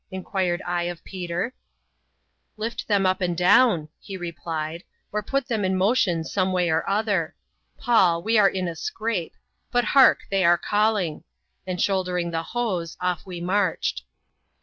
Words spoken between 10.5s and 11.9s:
calling;" and